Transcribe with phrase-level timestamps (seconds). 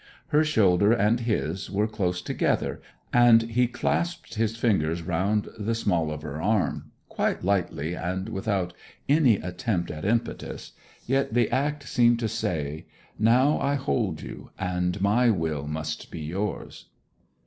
[0.29, 2.81] Her shoulder and his were close together,
[3.13, 8.73] and he clasped his fingers round the small of her arm quite lightly, and without
[9.07, 10.71] any attempt at impetus;
[11.05, 12.87] yet the act seemed to say,
[13.19, 16.87] 'Now I hold you, and my will must be yours.'